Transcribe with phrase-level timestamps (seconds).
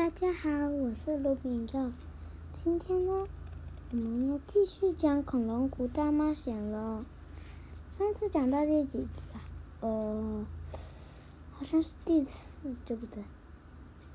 [0.00, 1.92] 大家好，我是卢炳照。
[2.54, 3.28] 今天呢，
[3.90, 7.04] 我们要继续讲《恐龙谷大冒险》了。
[7.90, 9.44] 上次讲到第几集啊？
[9.80, 10.46] 呃，
[11.52, 13.22] 好像是第四，对不对？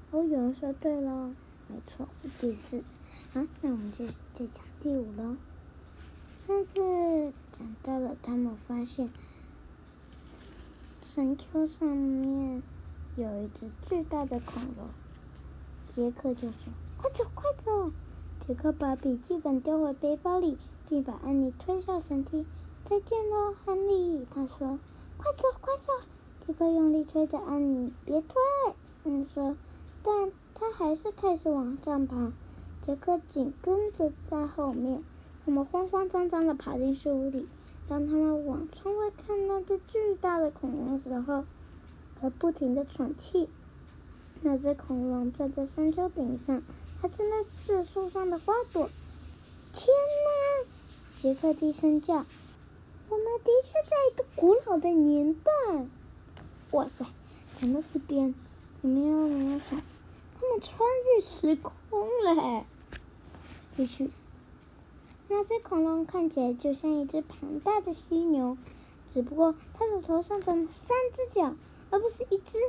[0.10, 1.28] 哦，有人说对了，
[1.68, 2.84] 没错，是第四。
[3.32, 5.38] 好，那我们就再讲第五了。
[6.36, 9.12] 上次讲到了，他们发现
[11.04, 12.64] 山丘上面
[13.16, 14.88] 有一只巨大的恐龙。
[15.96, 17.90] 杰克就说：“快走，快走！”
[18.46, 20.58] 杰克把笔记本丢回背包里，
[20.90, 22.46] 并把安妮推下绳梯。
[22.84, 24.78] “再见喽，亨利！”他说。
[25.18, 25.94] “快走，快走！”
[26.46, 28.36] 杰克用力推着安妮，“别推！”
[29.06, 29.56] 安妮说，
[30.04, 32.34] 但他还是开始往上爬。
[32.82, 35.02] 杰克紧跟着在后面。
[35.46, 37.48] 他们慌慌张张地爬进树屋里。
[37.88, 41.46] 当他们往窗外看那只巨大的恐龙的时候，
[42.20, 43.48] 还不停地喘气。
[44.42, 46.62] 那只恐龙站在山丘顶上，
[47.02, 48.90] 它正在吃树上的花朵。
[49.74, 50.68] 天哪！
[51.22, 52.14] 杰克低声叫
[53.10, 55.52] ：“我们的确在一个古老的年代。”
[56.72, 57.06] 哇塞！
[57.56, 58.36] 讲到这边，
[58.82, 59.82] 你们有没有想，
[60.40, 62.66] 他们穿越时空了？
[63.78, 64.12] 也许，
[65.28, 68.58] 那只恐龙看起来就像一只庞大的犀牛，
[69.12, 71.56] 只不过它的头上长了三只脚，
[71.90, 72.60] 而不是一只。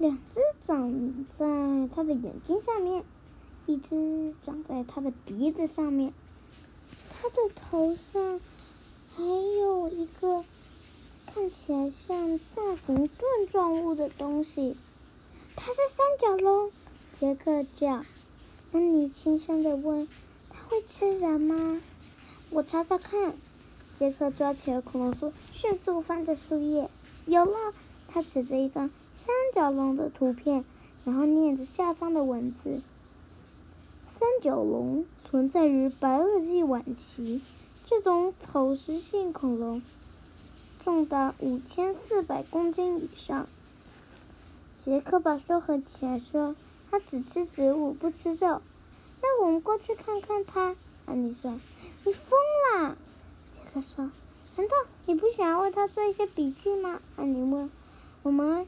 [0.00, 1.44] 两只长在
[1.94, 3.04] 它的眼睛上面，
[3.66, 6.14] 一只长在它的鼻子上面，
[7.10, 8.40] 它的头上
[9.14, 10.42] 还有一个
[11.26, 14.74] 看起来像大型盾状物的东西。
[15.54, 16.72] 它是三角龙，
[17.12, 18.02] 杰克叫。
[18.72, 20.08] 安妮轻声的问
[20.48, 21.82] ：“它会吃人吗？”
[22.48, 23.34] 我查查看。
[23.98, 26.88] 杰克抓起了恐龙书，迅速翻着书页。
[27.26, 27.74] 有了，
[28.08, 28.90] 他指着一张。
[29.22, 30.64] 三角龙的图片，
[31.04, 32.80] 然后念着下方的文字
[34.08, 37.42] ：“三角龙存在于白垩纪晚期，
[37.84, 39.82] 这种草食性恐龙
[40.82, 43.46] 重达五千四百公斤以上。”
[44.82, 46.56] 杰克把书合起来说
[46.90, 48.62] ：“它只吃植物，不吃肉。”
[49.20, 50.74] 那我们过去看看它。
[51.04, 51.60] 安妮说
[52.06, 52.40] ：“你疯
[52.72, 52.96] 啦！”
[53.52, 54.10] 杰克说
[54.56, 54.74] ：“难道
[55.04, 57.70] 你不想要为它做一些笔记吗？”安妮问
[58.24, 58.66] ：“我们。”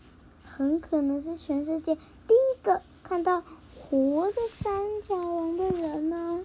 [0.54, 3.42] 很可能是全世界第一个看到
[3.74, 6.44] 活的三角龙的人呢。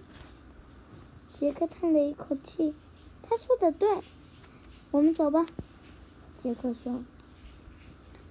[1.38, 2.74] 杰克叹了一口气，
[3.22, 4.02] 他说的对，
[4.90, 5.44] 我们走吧。
[6.38, 7.02] 杰克说。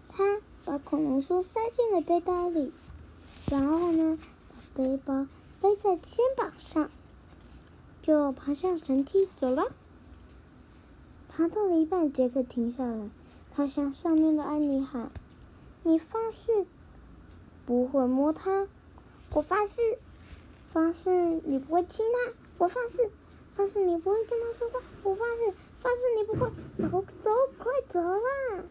[0.09, 2.73] 他把恐龙书塞进了背包里，
[3.51, 4.17] 然后呢，
[4.49, 5.27] 把背包
[5.61, 6.89] 背在肩膀上，
[8.01, 9.71] 就爬上绳梯走了。
[11.29, 13.09] 爬到了一半，杰克停下来，
[13.51, 15.11] 他向上面的安妮喊。
[15.83, 16.65] 你发誓
[17.65, 18.67] 不会摸它，
[19.31, 19.81] 我发誓，
[20.71, 21.09] 发誓
[21.45, 23.09] 你不会亲它，我发誓，
[23.55, 28.63] 发誓你不会跟它说话，我发誓，发誓你不会走走，快走啦！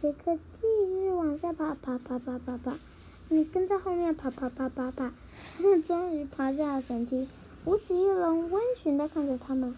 [0.00, 2.78] 杰克继续往下爬，爬爬爬爬爬，
[3.28, 5.12] 你跟在后面爬爬爬爬爬，
[5.86, 7.28] 终于爬下了神梯，
[7.64, 9.74] 无齿翼龙温驯地看着他们，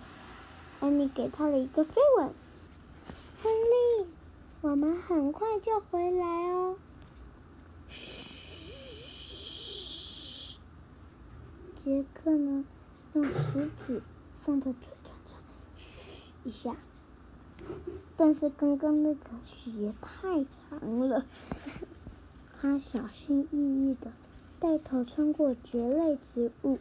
[0.81, 2.33] 安妮给他了一个飞吻，
[3.43, 4.07] 亨利。
[4.61, 6.77] 我们很快就回来哦。
[7.89, 8.59] 嘘，
[11.85, 12.65] 杰克呢，
[13.15, 14.03] 用食指
[14.45, 15.39] 放在嘴唇上，
[15.77, 16.75] 嘘一下。
[18.17, 21.25] 但是刚刚那个嘘也太长了。
[22.61, 23.59] 他小心翼
[23.91, 24.11] 翼的
[24.59, 26.81] 带头穿过蕨类植物，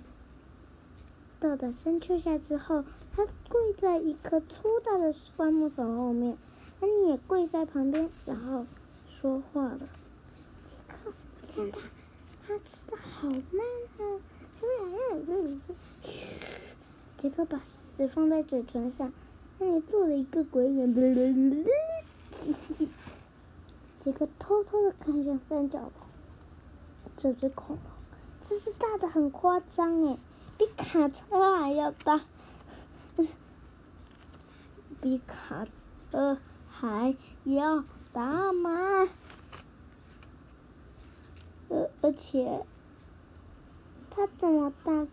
[1.39, 6.39] 到达山丘下之后，他跪在一棵粗大的灌木丛后面。
[6.79, 8.65] 安妮也跪在旁边，然后
[9.07, 9.79] 说话了
[10.67, 11.11] ：“杰克，
[11.41, 11.79] 你看他，
[12.47, 13.41] 他吃的好慢
[13.97, 14.21] 啊！”
[16.03, 16.45] 嘘，
[17.17, 19.11] 杰克把食指放在嘴唇上，
[19.59, 20.93] 安妮做了一个鬼脸。
[23.99, 25.91] 杰克偷偷的看向三角龙，
[27.17, 27.79] 这只恐龙
[28.41, 30.17] 真是大的很夸张哎，
[30.57, 32.21] 比卡车还要大，
[35.01, 35.65] 比卡
[36.11, 36.37] 车。
[36.79, 37.83] 还要
[38.13, 39.09] 大吗？
[41.69, 42.63] 而而且，
[44.11, 45.07] 他这么大，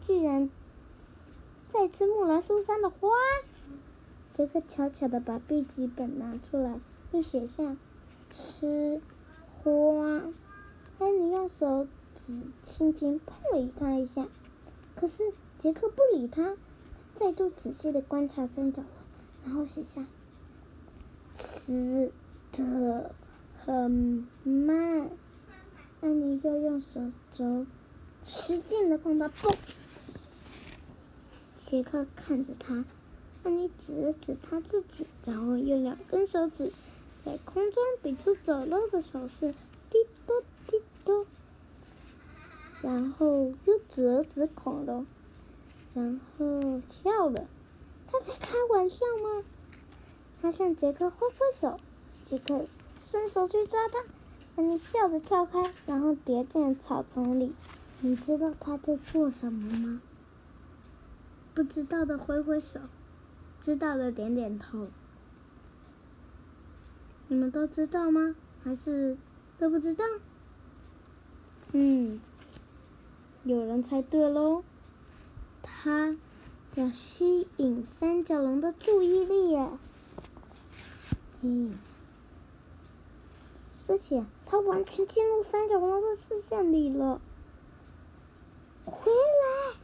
[0.00, 0.48] 居然
[1.68, 3.08] 在吃木兰树上的花。
[4.32, 6.78] 杰克悄悄的把笔记本拿出来，
[7.10, 7.76] 又写下
[8.30, 9.02] “吃
[9.58, 10.22] 花”。
[11.00, 14.28] 安妮用手指轻轻碰了他一下，
[14.94, 16.56] 可是杰克不理他，
[17.16, 18.90] 再度仔细的观察三角龙，
[19.44, 20.06] 然后写下。
[21.40, 22.12] 吃
[22.52, 23.14] 的
[23.64, 25.10] 很慢，
[26.00, 27.66] 安妮又用手肘
[28.26, 29.56] 使劲的碰到，嘣！
[31.56, 32.84] 杰克看着他，
[33.42, 36.72] 安妮指了指他自己，然后用两根手指
[37.24, 39.54] 在空中比出走路的手势，
[39.88, 40.34] 滴嘟
[40.66, 41.26] 滴嘟。
[42.82, 45.06] 然后又指了指恐龙，
[45.94, 47.46] 然后跳了。
[48.06, 49.44] 他在开玩笑吗？
[50.40, 51.78] 他向杰克挥挥手，
[52.22, 52.66] 杰克
[52.98, 54.04] 伸手去抓他。
[54.56, 57.54] 安妮笑着跳开，然后跌进草丛里。
[58.00, 60.02] 你知道他在做什么吗？
[61.52, 62.80] 不知道的挥挥手，
[63.60, 64.88] 知道的点点头。
[67.28, 68.34] 你们都知道吗？
[68.64, 69.16] 还是
[69.58, 70.04] 都不知道？
[71.72, 72.20] 嗯，
[73.44, 74.64] 有人猜对喽。
[75.62, 76.16] 他
[76.74, 79.78] 要吸引三角龙的注意力呀。
[81.42, 81.78] 嗯。
[83.86, 87.20] 而且他完全进入三角龙的视线里了。
[88.84, 89.76] 回来！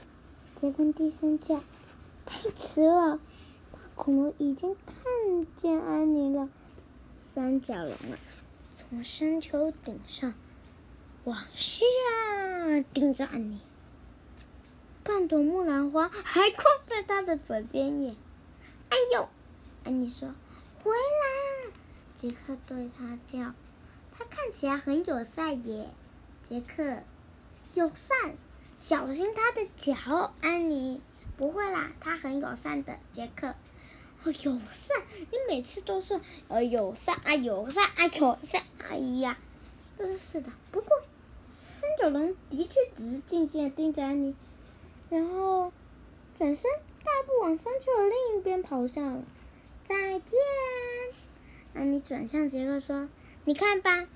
[0.54, 1.62] 杰克低声叫。
[2.24, 3.20] 太迟了，
[3.70, 6.48] 大恐龙已经看见安妮了。
[7.34, 8.18] 三角龙啊，
[8.74, 10.34] 从山丘顶上
[11.24, 11.84] 往下
[12.92, 13.60] 盯着安妮。
[15.04, 18.16] 半朵木兰花还挂在他的嘴边耶！
[18.90, 19.28] 哎呦！
[19.84, 20.34] 安妮说
[20.86, 21.72] ：“回来！”
[22.16, 23.52] 杰克对他叫。
[24.18, 25.90] 他看起来很友善耶，
[26.48, 27.02] 杰克，
[27.74, 28.34] 友善，
[28.78, 31.02] 小心他的脚，安妮，
[31.36, 33.48] 不会啦，他很友善的，杰克，
[34.24, 36.18] 哦，友善，你每次都是
[36.48, 39.36] 呃友善啊友善啊友善，哎呀，
[39.98, 40.50] 真是的。
[40.72, 41.02] 不过
[41.46, 44.34] 三角龙的确只是静静的盯着安妮，
[45.10, 45.70] 然后
[46.38, 46.70] 转身
[47.04, 49.22] 大步往山丘的另一边跑向了。
[49.88, 50.38] 再见，
[51.74, 53.08] 安妮转向杰克说。
[53.44, 54.08] 你看吧，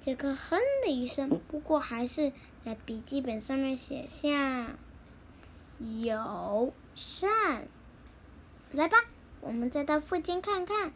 [0.00, 2.32] 杰克哼了一声，不过还是
[2.64, 4.76] 在笔记本上面写下
[5.82, 7.66] “友善”。
[8.70, 8.98] 来吧，
[9.40, 10.92] 我们再到附近看看。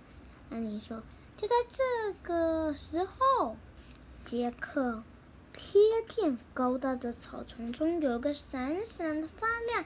[0.50, 1.02] 安妮说
[1.36, 3.56] ：“就在这个时候，
[4.24, 5.02] 杰克
[5.52, 5.74] 瞥
[6.08, 9.84] 见高大的草丛中有个闪闪的发亮。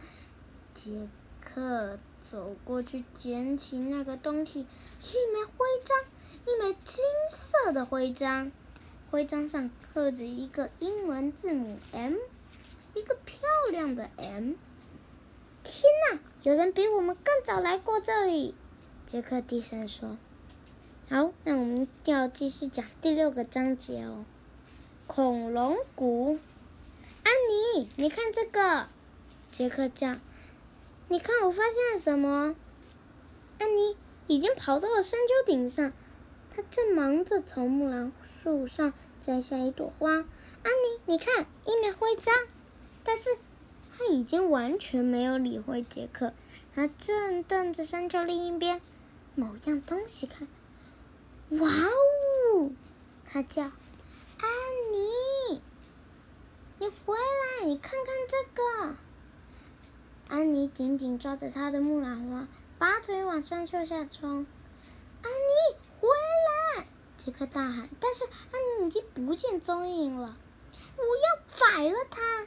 [0.75, 1.09] 杰
[1.41, 1.99] 克
[2.31, 4.67] 走过去捡起那个东西，
[5.01, 5.97] 是一枚徽章。”
[6.47, 8.53] 一枚金色的徽章，
[9.11, 12.17] 徽章上刻着一个英文字母 M，
[12.95, 13.39] 一个漂
[13.71, 14.53] 亮的 M。
[15.63, 18.55] 天哪，有人比我们更早来过这里！
[19.07, 20.19] 杰克低声说
[21.09, 24.27] ：“好，那我们要继续讲第六个章节哦。
[25.07, 26.39] 恐龙谷，
[27.23, 27.33] 安
[27.79, 28.87] 妮，你看这个。”
[29.51, 30.17] 杰克叫
[31.09, 32.57] ：“你看，我发现了什么？”
[33.61, 33.97] 安妮
[34.27, 35.93] 已经跑到了山丘顶上。
[36.57, 38.13] 她正忙着从木兰
[38.43, 40.11] 树上摘下一朵花。
[40.13, 40.25] 安
[40.65, 42.33] 妮，你看，一枚徽章。
[43.03, 43.37] 但是
[43.91, 46.33] 他已经完全没有理会杰克，
[46.75, 48.81] 他正瞪着山丘另一边
[49.35, 50.49] 某样东西看。
[51.51, 52.71] 哇哦！
[53.27, 53.65] 他叫
[54.41, 54.49] ：“安
[54.93, 55.61] 妮，
[56.79, 58.97] 你回来，你看看这个。”
[60.29, 62.49] 安妮紧紧抓着他的木兰花，
[62.79, 64.47] 拔腿往山丘下冲。
[65.23, 65.77] 安妮。
[66.01, 66.09] 回
[66.77, 66.87] 来！
[67.17, 70.37] 杰克大喊，但是安妮已经不见踪影了。
[70.99, 72.47] 我要宰了他！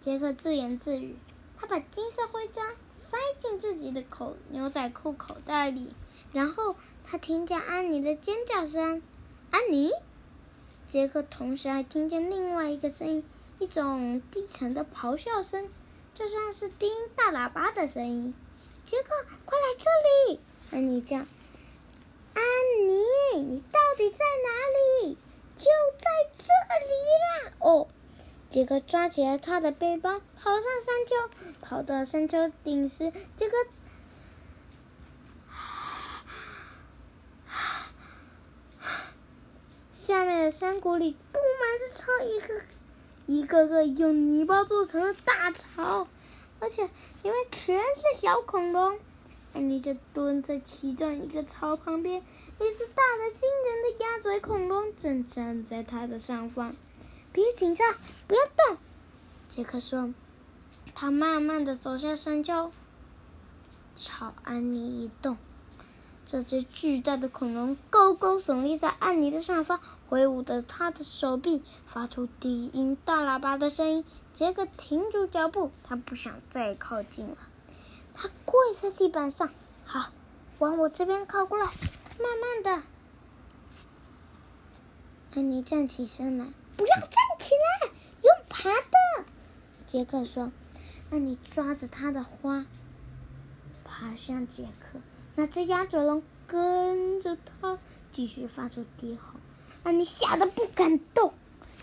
[0.00, 1.16] 杰克自言自语。
[1.56, 5.94] 他把金色徽章塞进自己的口牛仔裤口袋里，
[6.32, 6.74] 然后
[7.04, 9.02] 他听见安妮的尖叫声。
[9.52, 9.92] 安妮！
[10.88, 13.24] 杰克同时还听见另外一个声音，
[13.60, 15.68] 一种低沉的咆哮声，
[16.20, 18.34] 就像是叮大喇叭的声音。
[18.84, 19.08] 杰克，
[19.46, 19.88] 快来这
[20.34, 20.40] 里！
[20.70, 21.16] 安妮叫。
[21.16, 21.26] 安
[22.86, 25.16] 妮，你到底在哪里？
[25.56, 25.64] 就
[25.96, 26.04] 在
[26.36, 26.44] 这
[26.84, 27.52] 里啦！
[27.60, 27.88] 哦，
[28.50, 31.30] 杰克抓起了他的背包，跑上山丘。
[31.62, 33.56] 跑到山丘顶时，杰克
[39.90, 42.62] 下面的山谷里布满是草，一个
[43.30, 46.08] 一个个用泥巴做成了大巢，
[46.58, 48.98] 而且里面全是小恐龙。
[49.54, 56.74] 安妮就蹲在其中一个巢旁边，一只大的惊人的鸭嘴恐龙正站在它的上方。
[57.32, 57.94] 别紧张，
[58.26, 58.78] 不要动，
[59.48, 60.12] 杰克说。
[60.92, 62.72] 他慢慢的走下山丘，
[63.94, 65.36] 朝安妮移动。
[66.30, 74.04] 这只巨大的恐龙高高耸立在安妮的上方，挥舞着他的手臂，发出低音大喇叭的声音。
[74.32, 77.36] 杰克停住脚步，他不想再靠近了。
[78.14, 79.50] 他跪在地板上，
[79.84, 80.12] 好，
[80.60, 82.84] 往我这边靠过来，慢慢的。
[85.34, 86.46] 安妮站起身来，
[86.76, 87.10] 不要站
[87.40, 87.90] 起来，
[88.22, 89.24] 用爬的。
[89.88, 90.52] 杰克说
[91.10, 92.66] ：“那你抓着他的花，
[93.82, 95.00] 爬向杰克。
[95.40, 97.78] 那只鸭嘴龙跟着他，
[98.12, 99.40] 继续发出低吼。
[99.82, 101.32] 那你吓得不敢动，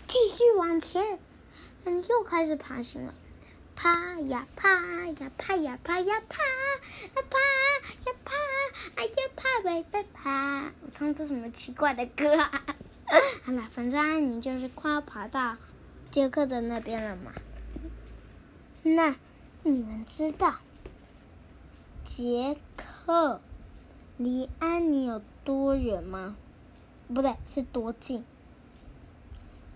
[0.06, 1.18] 继续往前。
[1.82, 3.12] 那你又开始爬行了。”
[3.74, 4.68] 爬呀爬
[5.08, 7.38] 呀爬呀爬呀爬，啊爬
[8.06, 8.32] 呀爬，
[8.94, 10.72] 哎呀爬喂喂爬！
[10.84, 12.64] 我唱的什么奇怪的歌啊？
[13.42, 15.56] 好了，反正安妮就是快要爬到
[16.12, 17.32] 杰克的那边了嘛。
[18.84, 19.16] 那
[19.64, 20.54] 你们知道
[22.04, 23.40] 杰克
[24.18, 26.36] 离安妮有多远吗？
[27.06, 28.24] 不对，是多近？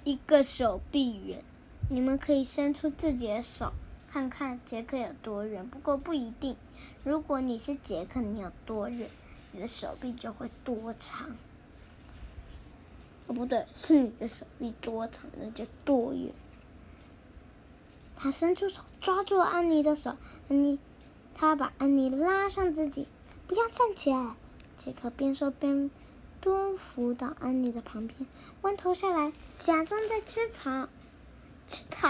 [0.03, 1.45] 一个手臂远。
[1.89, 3.73] 你们可以伸出自己的手。
[4.11, 6.57] 看看杰克有多远，不过不一定。
[7.05, 9.09] 如果你是杰克，你有多远，
[9.53, 11.31] 你的手臂就会多长。
[13.29, 16.33] 哦，不对，是你的手臂多长，那就多远。
[18.17, 20.17] 他伸出手抓住安妮的手，
[20.51, 20.81] 安妮，
[21.33, 23.07] 他把安妮拉上自己，
[23.53, 24.35] 不要站起来。
[24.79, 25.91] 杰克边说边
[26.41, 28.27] 蹲伏到安妮的旁边，
[28.63, 30.89] 弯头下来，假装在吃草。
[31.69, 32.09] 吃草？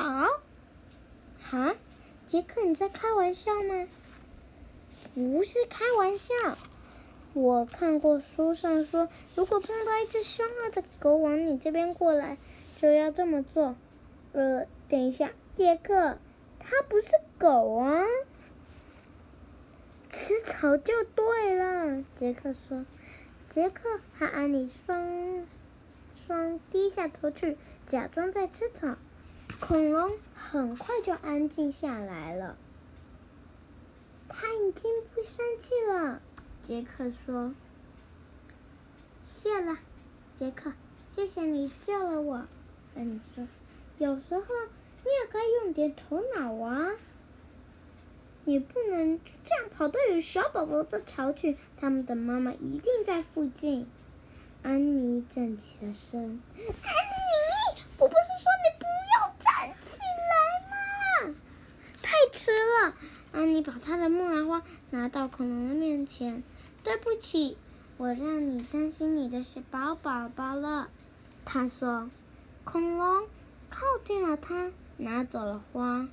[1.43, 1.75] 哈？
[2.29, 3.89] 杰克，你在开玩笑吗？
[5.17, 6.33] 不是开玩笑，
[7.33, 12.39] 我看过书上说，如果碰到一只凶恶的狗往你这边过来，
[12.81, 13.75] 就要这么做。
[14.31, 16.19] 呃，等一下，杰克，
[16.61, 18.05] 它不是狗啊，
[20.13, 22.05] 吃草就对了。
[22.17, 22.85] 杰克说。
[23.51, 25.47] 杰克和安妮双
[26.27, 28.97] 双低下头去，假装在吃草。
[29.61, 32.57] 恐龙很快就安静下来了。
[34.27, 36.23] 他已经不生气了，
[36.63, 37.55] 杰克说
[39.29, 39.77] ：“谢了，
[40.35, 40.73] 杰克，
[41.11, 42.47] 谢谢你救了我。”
[42.97, 43.47] 安妮说
[43.99, 44.45] ：“有时候
[45.05, 46.93] 你也该用点头脑啊！
[48.53, 53.87] 你不能这样跑到有小宝宝的巢去，他们的妈妈一定在附近。”
[54.63, 56.21] 安妮站起了身。
[56.21, 58.85] 安妮，我不是说你不。
[59.15, 59.99] 要站起
[60.31, 61.35] 来吗？
[62.03, 62.95] 太迟了，
[63.33, 66.43] 安妮把她的木兰花拿到恐龙的面前。
[66.83, 67.57] 对不起，
[67.99, 70.91] 我让你担心你的小宝宝宝了。
[71.45, 72.11] 她说。
[72.65, 73.27] 恐龙
[73.69, 76.09] 靠近了她，拿走了花，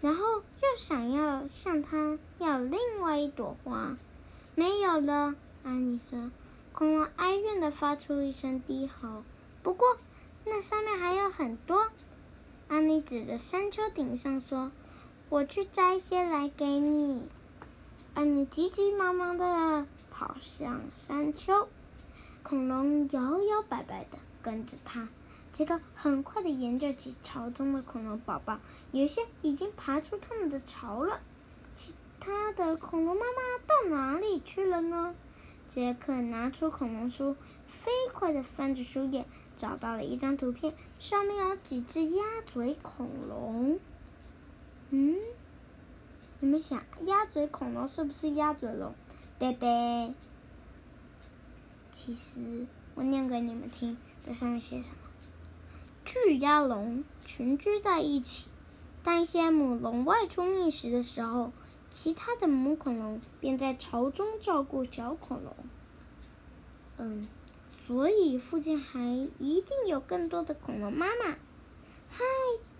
[0.00, 3.96] 然后又想要向她要另外一朵花。
[4.54, 6.30] 没有了，安妮说。
[6.72, 9.24] 恐龙哀怨地发出一声低吼。
[9.62, 9.98] 不过
[10.44, 11.88] 那上面还有很多。
[12.68, 14.70] 安妮指着山丘顶上说。
[15.30, 17.28] 我去摘些来给你。
[18.14, 21.68] 安妮急急忙忙的跑向山丘，
[22.42, 25.10] 恐龙摇摇摆摆的跟着他。
[25.58, 28.60] 杰克很快的研究起巢中的恐龙宝宝，
[28.92, 31.18] 有些已经爬出他们的巢了。
[31.74, 35.16] 其他的恐龙妈妈到哪里去了呢？
[35.68, 37.34] 杰克拿出恐龙书，
[37.66, 43.80] 飞快的翻着书页，找到了一张图片，上面有几只鸭嘴恐龙。
[44.90, 45.16] 嗯，
[46.38, 48.94] 你们想鸭嘴恐龙是不是鸭嘴龙？
[49.40, 50.14] 对对。
[51.90, 55.07] 其实我念给你们听，这上面写什么？
[56.08, 58.48] 巨鸭龙群居在一起，
[59.02, 61.52] 当一些母龙外出觅食的时候，
[61.90, 65.54] 其他的母恐龙便在巢中照顾小恐龙。
[66.96, 67.28] 嗯，
[67.86, 71.36] 所以附近还一定有更多的恐龙妈妈。
[72.08, 72.24] 嗨，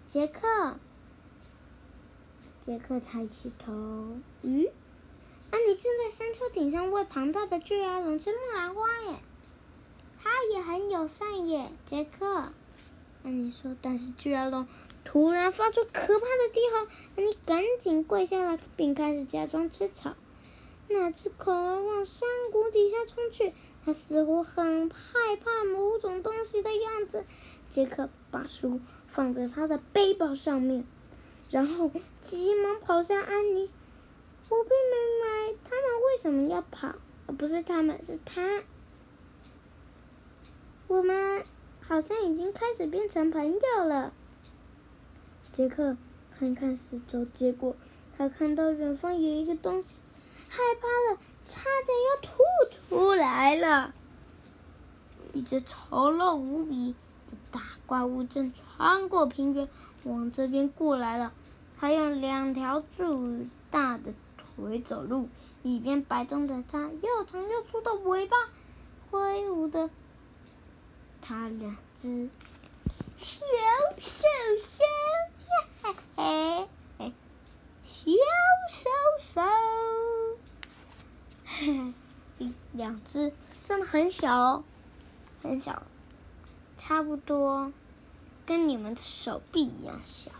[0.06, 0.78] 杰克。
[2.62, 3.74] 杰克抬起头，
[4.42, 4.70] 咦，
[5.50, 9.20] 安妮正在山丘顶上为庞大的巨鸭龙吃木兰花耶，
[10.18, 12.54] 它也很友善耶，杰克。
[13.22, 14.66] 安妮说，但是巨鸭龙
[15.04, 20.14] 突然发出可怕的低吼，安妮赶紧跪下来，并开始假装吃草。
[20.88, 23.52] 那只恐龙往山谷底下冲去，
[23.84, 27.24] 它似乎很害怕某种东西的样子。
[27.68, 30.84] 杰克把书放在他的背包上面。
[31.50, 33.70] 然后急忙跑向安妮，
[34.50, 36.94] 我并没明白他们为什么要跑，
[37.38, 38.62] 不是他们，是他。
[40.86, 41.44] 我们
[41.88, 44.12] 好像已经开始变成朋友了。
[45.52, 45.96] 杰克
[46.38, 47.74] 看看四周，结果
[48.16, 49.96] 他看到远方有一个东西，
[50.48, 53.94] 害怕的差点要吐出来了。
[55.32, 55.76] 一只丑
[56.12, 56.94] 陋无比
[57.30, 59.68] 的大怪物正穿过平原。
[60.04, 61.32] 往这边过来了，
[61.76, 65.28] 还用两条巨大的腿走路，
[65.62, 68.36] 一边摆动着它又长又粗的尾巴，
[69.10, 69.90] 挥舞的
[71.28, 72.30] 它两只
[73.18, 73.38] 小
[74.00, 74.22] 手
[74.70, 74.82] 手，
[75.82, 76.66] 嘿嘿
[76.96, 77.12] 嘿，
[77.82, 78.00] 小
[78.70, 78.88] 手
[79.20, 79.42] 手，
[81.44, 81.92] 嘿
[82.38, 84.64] 嘿，两只真的很小哦，
[85.42, 85.82] 很小，
[86.78, 87.74] 差不多
[88.46, 90.30] 跟你们的手臂一样小。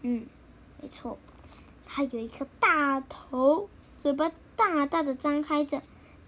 [0.00, 0.26] 嗯，
[0.80, 1.18] 没错，
[1.84, 3.68] 它有一颗大头，
[4.00, 5.82] 嘴巴大大的张开着。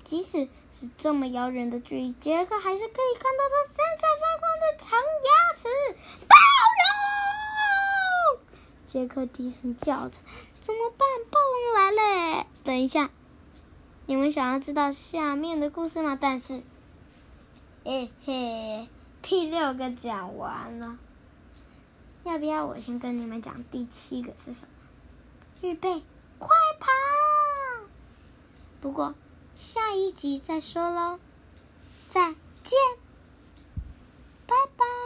[0.07, 5.67] 即使是这么遥远的距离，杰克还是可以看到它闪闪发光的长牙齿。
[6.29, 6.37] 暴
[8.31, 8.41] 龙！
[8.87, 10.21] 杰克低声叫着
[10.63, 11.09] ：“怎么办？
[11.29, 11.91] 暴龙来
[12.39, 13.11] 了！”等一下，
[14.07, 16.17] 你们想要知道下面的故事吗？
[16.21, 16.63] 但是，
[17.83, 18.89] 嘿嘿，
[19.23, 20.99] 第六个讲完了，
[22.23, 24.73] 要不要我先跟你们讲第七个是什么？
[25.63, 26.05] 预备，
[26.39, 26.49] 快
[26.79, 26.87] 跑！
[28.81, 29.13] 不过。
[29.57, 31.19] 下一集再说喽，
[32.11, 32.79] 再见，
[34.47, 35.06] 拜拜。